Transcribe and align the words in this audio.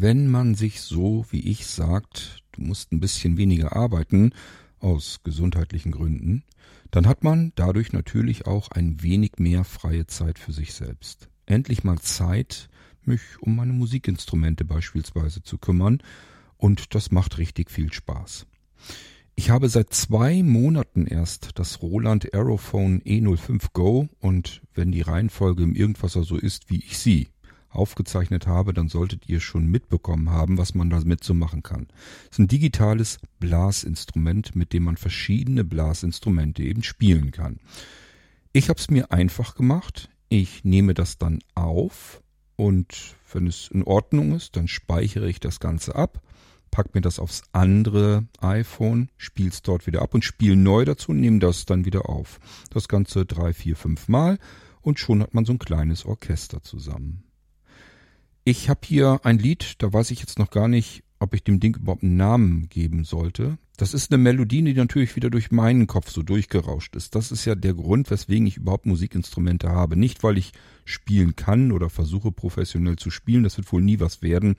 Wenn 0.00 0.28
man 0.28 0.54
sich 0.54 0.80
so 0.80 1.26
wie 1.30 1.40
ich 1.40 1.66
sagt, 1.66 2.44
du 2.52 2.60
musst 2.60 2.92
ein 2.92 3.00
bisschen 3.00 3.36
weniger 3.36 3.74
arbeiten, 3.74 4.30
aus 4.78 5.22
gesundheitlichen 5.24 5.90
Gründen, 5.90 6.44
dann 6.92 7.08
hat 7.08 7.24
man 7.24 7.50
dadurch 7.56 7.92
natürlich 7.92 8.46
auch 8.46 8.70
ein 8.70 9.02
wenig 9.02 9.38
mehr 9.38 9.64
freie 9.64 10.06
Zeit 10.06 10.38
für 10.38 10.52
sich 10.52 10.72
selbst. 10.72 11.28
Endlich 11.46 11.82
mal 11.82 11.98
Zeit, 11.98 12.68
mich 13.02 13.22
um 13.40 13.56
meine 13.56 13.72
Musikinstrumente 13.72 14.64
beispielsweise 14.64 15.42
zu 15.42 15.58
kümmern, 15.58 16.00
und 16.58 16.94
das 16.94 17.10
macht 17.10 17.38
richtig 17.38 17.68
viel 17.68 17.92
Spaß. 17.92 18.46
Ich 19.34 19.50
habe 19.50 19.68
seit 19.68 19.92
zwei 19.92 20.44
Monaten 20.44 21.08
erst 21.08 21.58
das 21.58 21.82
Roland 21.82 22.32
Aerophone 22.32 23.02
E05 23.02 23.72
Go 23.72 24.08
und 24.20 24.62
wenn 24.74 24.92
die 24.92 25.02
Reihenfolge 25.02 25.64
im 25.64 25.74
Irgendwasser 25.74 26.22
so 26.22 26.36
ist, 26.36 26.70
wie 26.70 26.84
ich 26.84 26.98
sie 26.98 27.26
aufgezeichnet 27.70 28.46
habe, 28.46 28.72
dann 28.72 28.88
solltet 28.88 29.28
ihr 29.28 29.40
schon 29.40 29.66
mitbekommen 29.66 30.30
haben, 30.30 30.58
was 30.58 30.74
man 30.74 30.90
damit 30.90 31.24
so 31.24 31.34
machen 31.34 31.62
kann. 31.62 31.88
Es 32.24 32.32
ist 32.32 32.38
ein 32.38 32.48
digitales 32.48 33.18
Blasinstrument, 33.40 34.56
mit 34.56 34.72
dem 34.72 34.84
man 34.84 34.96
verschiedene 34.96 35.64
Blasinstrumente 35.64 36.62
eben 36.62 36.82
spielen 36.82 37.30
kann. 37.30 37.58
Ich 38.52 38.68
habe 38.68 38.78
es 38.78 38.90
mir 38.90 39.12
einfach 39.12 39.54
gemacht. 39.54 40.08
Ich 40.28 40.64
nehme 40.64 40.94
das 40.94 41.18
dann 41.18 41.40
auf 41.54 42.22
und 42.56 43.16
wenn 43.32 43.46
es 43.46 43.68
in 43.68 43.82
Ordnung 43.82 44.34
ist, 44.34 44.56
dann 44.56 44.68
speichere 44.68 45.28
ich 45.28 45.40
das 45.40 45.60
Ganze 45.60 45.94
ab 45.94 46.22
pack 46.70 46.94
mir 46.94 47.00
das 47.00 47.18
aufs 47.18 47.42
andere 47.52 48.26
iPhone, 48.40 49.10
spiel's 49.16 49.62
dort 49.62 49.86
wieder 49.86 50.02
ab 50.02 50.14
und 50.14 50.24
spiel 50.24 50.56
neu 50.56 50.84
dazu 50.84 51.12
und 51.12 51.20
nehme 51.20 51.38
das 51.38 51.66
dann 51.66 51.84
wieder 51.84 52.08
auf. 52.08 52.40
Das 52.70 52.88
Ganze 52.88 53.26
drei, 53.26 53.52
vier, 53.52 53.76
fünf 53.76 54.08
Mal 54.08 54.38
und 54.80 54.98
schon 54.98 55.22
hat 55.22 55.34
man 55.34 55.44
so 55.44 55.52
ein 55.52 55.58
kleines 55.58 56.04
Orchester 56.04 56.62
zusammen. 56.62 57.24
Ich 58.50 58.70
habe 58.70 58.80
hier 58.82 59.20
ein 59.24 59.38
Lied, 59.38 59.74
da 59.82 59.92
weiß 59.92 60.10
ich 60.10 60.20
jetzt 60.20 60.38
noch 60.38 60.48
gar 60.48 60.68
nicht, 60.68 61.04
ob 61.18 61.34
ich 61.34 61.44
dem 61.44 61.60
Ding 61.60 61.76
überhaupt 61.76 62.02
einen 62.02 62.16
Namen 62.16 62.70
geben 62.70 63.04
sollte. 63.04 63.58
Das 63.76 63.92
ist 63.92 64.10
eine 64.10 64.22
Melodie, 64.22 64.62
die 64.62 64.72
natürlich 64.72 65.16
wieder 65.16 65.28
durch 65.28 65.50
meinen 65.50 65.86
Kopf 65.86 66.08
so 66.08 66.22
durchgerauscht 66.22 66.96
ist. 66.96 67.14
Das 67.14 67.30
ist 67.30 67.44
ja 67.44 67.54
der 67.54 67.74
Grund, 67.74 68.10
weswegen 68.10 68.46
ich 68.46 68.56
überhaupt 68.56 68.86
Musikinstrumente 68.86 69.68
habe. 69.68 69.98
Nicht, 69.98 70.22
weil 70.22 70.38
ich 70.38 70.52
spielen 70.86 71.36
kann 71.36 71.72
oder 71.72 71.90
versuche 71.90 72.32
professionell 72.32 72.96
zu 72.96 73.10
spielen, 73.10 73.42
das 73.42 73.58
wird 73.58 73.70
wohl 73.70 73.82
nie 73.82 74.00
was 74.00 74.22
werden, 74.22 74.56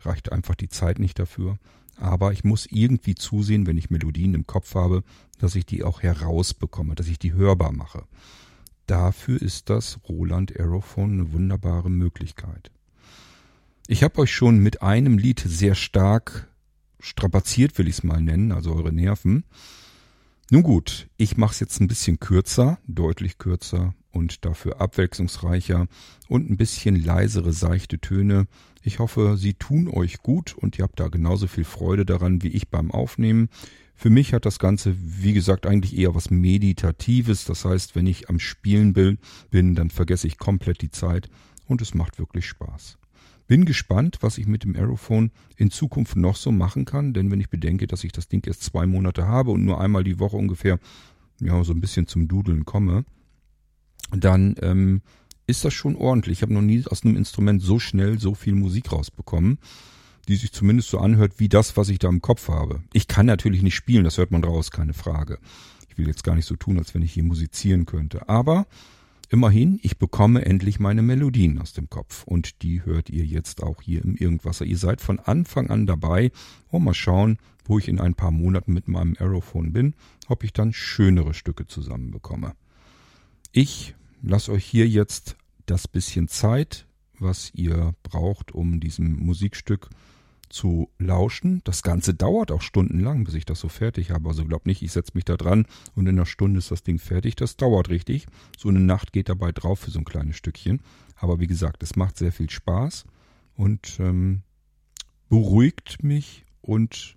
reicht 0.00 0.32
einfach 0.32 0.54
die 0.54 0.70
Zeit 0.70 0.98
nicht 0.98 1.18
dafür. 1.18 1.58
Aber 1.98 2.32
ich 2.32 2.42
muss 2.42 2.64
irgendwie 2.64 3.16
zusehen, 3.16 3.66
wenn 3.66 3.76
ich 3.76 3.90
Melodien 3.90 4.32
im 4.32 4.46
Kopf 4.46 4.74
habe, 4.74 5.02
dass 5.38 5.56
ich 5.56 5.66
die 5.66 5.84
auch 5.84 6.00
herausbekomme, 6.02 6.94
dass 6.94 7.08
ich 7.08 7.18
die 7.18 7.34
hörbar 7.34 7.72
mache. 7.72 8.04
Dafür 8.86 9.42
ist 9.42 9.68
das 9.68 10.00
Roland 10.08 10.58
Aerophone 10.58 11.12
eine 11.12 11.32
wunderbare 11.34 11.90
Möglichkeit. 11.90 12.70
Ich 13.88 14.02
habe 14.02 14.18
euch 14.18 14.34
schon 14.34 14.58
mit 14.58 14.82
einem 14.82 15.16
Lied 15.16 15.38
sehr 15.38 15.76
stark 15.76 16.48
strapaziert, 16.98 17.78
will 17.78 17.86
ich 17.86 17.98
es 17.98 18.02
mal 18.02 18.20
nennen, 18.20 18.50
also 18.50 18.74
eure 18.74 18.92
Nerven. 18.92 19.44
Nun 20.50 20.64
gut, 20.64 21.08
ich 21.16 21.36
mache 21.36 21.52
es 21.52 21.60
jetzt 21.60 21.80
ein 21.80 21.86
bisschen 21.86 22.18
kürzer, 22.18 22.80
deutlich 22.88 23.38
kürzer 23.38 23.94
und 24.10 24.44
dafür 24.44 24.80
abwechslungsreicher 24.80 25.86
und 26.26 26.50
ein 26.50 26.56
bisschen 26.56 26.96
leisere, 26.96 27.52
seichte 27.52 28.00
Töne. 28.00 28.48
Ich 28.82 28.98
hoffe, 28.98 29.36
sie 29.36 29.54
tun 29.54 29.88
euch 29.88 30.18
gut 30.18 30.54
und 30.54 30.78
ihr 30.78 30.82
habt 30.82 30.98
da 30.98 31.06
genauso 31.06 31.46
viel 31.46 31.64
Freude 31.64 32.04
daran 32.04 32.42
wie 32.42 32.48
ich 32.48 32.68
beim 32.68 32.90
Aufnehmen. 32.90 33.50
Für 33.94 34.10
mich 34.10 34.34
hat 34.34 34.46
das 34.46 34.58
Ganze, 34.58 34.96
wie 34.98 35.32
gesagt, 35.32 35.64
eigentlich 35.64 35.96
eher 35.96 36.16
was 36.16 36.30
Meditatives. 36.30 37.44
Das 37.44 37.64
heißt, 37.64 37.94
wenn 37.94 38.08
ich 38.08 38.28
am 38.30 38.40
Spielen 38.40 38.94
bin, 38.94 39.18
dann 39.52 39.90
vergesse 39.90 40.26
ich 40.26 40.38
komplett 40.38 40.82
die 40.82 40.90
Zeit 40.90 41.28
und 41.66 41.80
es 41.82 41.94
macht 41.94 42.18
wirklich 42.18 42.46
Spaß. 42.46 42.98
Bin 43.46 43.64
gespannt, 43.64 44.18
was 44.22 44.38
ich 44.38 44.46
mit 44.46 44.64
dem 44.64 44.74
Aerophone 44.74 45.30
in 45.56 45.70
Zukunft 45.70 46.16
noch 46.16 46.36
so 46.36 46.50
machen 46.50 46.84
kann, 46.84 47.14
denn 47.14 47.30
wenn 47.30 47.40
ich 47.40 47.48
bedenke, 47.48 47.86
dass 47.86 48.02
ich 48.02 48.12
das 48.12 48.28
Ding 48.28 48.44
erst 48.46 48.64
zwei 48.64 48.86
Monate 48.86 49.26
habe 49.26 49.52
und 49.52 49.64
nur 49.64 49.80
einmal 49.80 50.02
die 50.02 50.18
Woche 50.18 50.36
ungefähr 50.36 50.78
ja 51.40 51.62
so 51.62 51.72
ein 51.72 51.80
bisschen 51.80 52.06
zum 52.06 52.28
Dudeln 52.28 52.64
komme, 52.64 53.04
dann 54.10 54.56
ähm, 54.62 55.02
ist 55.46 55.64
das 55.64 55.74
schon 55.74 55.96
ordentlich. 55.96 56.38
Ich 56.38 56.42
habe 56.42 56.54
noch 56.54 56.62
nie 56.62 56.84
aus 56.86 57.04
einem 57.04 57.16
Instrument 57.16 57.62
so 57.62 57.78
schnell 57.78 58.18
so 58.18 58.34
viel 58.34 58.54
Musik 58.54 58.90
rausbekommen, 58.90 59.58
die 60.28 60.36
sich 60.36 60.52
zumindest 60.52 60.90
so 60.90 60.98
anhört 60.98 61.34
wie 61.38 61.48
das, 61.48 61.76
was 61.76 61.88
ich 61.88 61.98
da 61.98 62.08
im 62.08 62.22
Kopf 62.22 62.48
habe. 62.48 62.82
Ich 62.92 63.06
kann 63.06 63.26
natürlich 63.26 63.62
nicht 63.62 63.76
spielen, 63.76 64.04
das 64.04 64.18
hört 64.18 64.32
man 64.32 64.42
raus, 64.42 64.70
keine 64.72 64.92
Frage. 64.94 65.38
Ich 65.88 65.98
will 65.98 66.08
jetzt 66.08 66.24
gar 66.24 66.34
nicht 66.34 66.46
so 66.46 66.56
tun, 66.56 66.78
als 66.78 66.94
wenn 66.94 67.02
ich 67.02 67.12
hier 67.12 67.22
musizieren 67.22 67.86
könnte. 67.86 68.28
Aber 68.28 68.66
Immerhin, 69.28 69.80
ich 69.82 69.98
bekomme 69.98 70.46
endlich 70.46 70.78
meine 70.78 71.02
Melodien 71.02 71.60
aus 71.60 71.72
dem 71.72 71.90
Kopf 71.90 72.24
und 72.24 72.62
die 72.62 72.84
hört 72.84 73.10
ihr 73.10 73.24
jetzt 73.24 73.60
auch 73.62 73.82
hier 73.82 74.04
im 74.04 74.14
Irgendwasser. 74.14 74.64
Ihr 74.64 74.78
seid 74.78 75.00
von 75.00 75.18
Anfang 75.18 75.68
an 75.68 75.86
dabei 75.86 76.30
und 76.68 76.84
mal 76.84 76.94
schauen, 76.94 77.38
wo 77.64 77.78
ich 77.78 77.88
in 77.88 78.00
ein 78.00 78.14
paar 78.14 78.30
Monaten 78.30 78.72
mit 78.72 78.86
meinem 78.86 79.16
Aerophone 79.18 79.72
bin, 79.72 79.94
ob 80.28 80.44
ich 80.44 80.52
dann 80.52 80.72
schönere 80.72 81.34
Stücke 81.34 81.66
zusammenbekomme. 81.66 82.54
Ich 83.50 83.96
lasse 84.22 84.52
euch 84.52 84.64
hier 84.64 84.86
jetzt 84.88 85.36
das 85.66 85.88
bisschen 85.88 86.28
Zeit, 86.28 86.86
was 87.18 87.50
ihr 87.52 87.94
braucht, 88.04 88.52
um 88.52 88.78
diesem 88.78 89.16
Musikstück 89.16 89.88
zu 90.48 90.90
lauschen. 90.98 91.60
Das 91.64 91.82
Ganze 91.82 92.14
dauert 92.14 92.50
auch 92.50 92.62
stundenlang, 92.62 93.24
bis 93.24 93.34
ich 93.34 93.44
das 93.44 93.60
so 93.60 93.68
fertig 93.68 94.10
habe. 94.10 94.28
Also 94.28 94.44
glaubt 94.44 94.66
nicht, 94.66 94.82
ich 94.82 94.92
setze 94.92 95.12
mich 95.14 95.24
da 95.24 95.36
dran 95.36 95.66
und 95.94 96.06
in 96.06 96.16
einer 96.16 96.26
Stunde 96.26 96.58
ist 96.58 96.70
das 96.70 96.82
Ding 96.82 96.98
fertig. 96.98 97.36
Das 97.36 97.56
dauert 97.56 97.88
richtig. 97.88 98.26
So 98.56 98.68
eine 98.68 98.80
Nacht 98.80 99.12
geht 99.12 99.28
dabei 99.28 99.52
drauf 99.52 99.80
für 99.80 99.90
so 99.90 99.98
ein 99.98 100.04
kleines 100.04 100.36
Stückchen. 100.36 100.80
Aber 101.16 101.40
wie 101.40 101.46
gesagt, 101.46 101.82
es 101.82 101.96
macht 101.96 102.18
sehr 102.18 102.32
viel 102.32 102.50
Spaß 102.50 103.04
und 103.54 103.98
ähm, 104.00 104.42
beruhigt 105.28 106.02
mich 106.02 106.44
und 106.60 107.16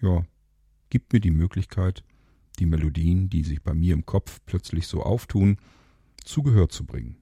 ja, 0.00 0.24
gibt 0.90 1.12
mir 1.12 1.20
die 1.20 1.30
Möglichkeit, 1.30 2.04
die 2.58 2.66
Melodien, 2.66 3.28
die 3.28 3.44
sich 3.44 3.62
bei 3.62 3.74
mir 3.74 3.94
im 3.94 4.06
Kopf 4.06 4.40
plötzlich 4.46 4.86
so 4.86 5.02
auftun, 5.02 5.58
zu 6.24 6.42
Gehör 6.42 6.68
zu 6.68 6.84
bringen. 6.84 7.16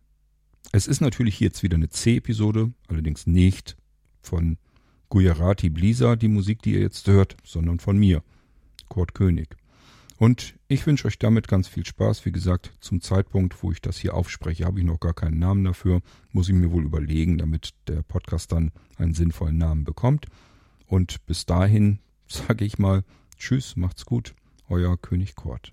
Es 0.72 0.86
ist 0.86 1.00
natürlich 1.00 1.40
jetzt 1.40 1.62
wieder 1.62 1.76
eine 1.76 1.88
C-Episode, 1.88 2.72
allerdings 2.88 3.26
nicht 3.26 3.76
von 4.20 4.58
Gujarati 5.14 5.70
Blisa, 5.70 6.16
die 6.16 6.26
Musik, 6.26 6.60
die 6.62 6.72
ihr 6.72 6.80
jetzt 6.80 7.06
hört, 7.06 7.36
sondern 7.44 7.78
von 7.78 7.96
mir, 7.96 8.24
Kurt 8.88 9.14
König. 9.14 9.56
Und 10.18 10.56
ich 10.66 10.84
wünsche 10.88 11.06
euch 11.06 11.20
damit 11.20 11.46
ganz 11.46 11.68
viel 11.68 11.86
Spaß. 11.86 12.24
Wie 12.24 12.32
gesagt, 12.32 12.72
zum 12.80 13.00
Zeitpunkt, 13.00 13.62
wo 13.62 13.70
ich 13.70 13.80
das 13.80 13.96
hier 13.96 14.14
aufspreche, 14.14 14.64
habe 14.64 14.80
ich 14.80 14.84
noch 14.84 14.98
gar 14.98 15.14
keinen 15.14 15.38
Namen 15.38 15.62
dafür. 15.62 16.00
Muss 16.32 16.48
ich 16.48 16.54
mir 16.56 16.72
wohl 16.72 16.82
überlegen, 16.82 17.38
damit 17.38 17.74
der 17.86 18.02
Podcast 18.02 18.50
dann 18.50 18.72
einen 18.96 19.14
sinnvollen 19.14 19.56
Namen 19.56 19.84
bekommt. 19.84 20.26
Und 20.84 21.24
bis 21.26 21.46
dahin 21.46 22.00
sage 22.26 22.64
ich 22.64 22.80
mal 22.80 23.04
Tschüss, 23.38 23.76
macht's 23.76 24.06
gut, 24.06 24.34
euer 24.68 25.00
König 25.00 25.36
Kurt. 25.36 25.72